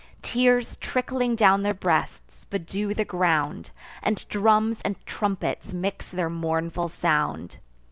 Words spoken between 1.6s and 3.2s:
their breasts, bedew the